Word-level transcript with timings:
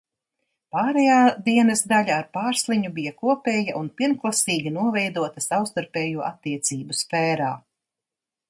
Pārējā 0.75 1.17
dienas 1.49 1.83
daļa 1.91 2.15
ar 2.21 2.25
Pārsliņu 2.37 2.91
bija 2.97 3.13
kopēja 3.19 3.77
un 3.81 3.93
pirmklasīgi 4.01 4.75
noveidota 4.81 5.47
savstarpējo 5.51 6.27
attiecību 6.33 6.99
sfērā. 7.03 7.53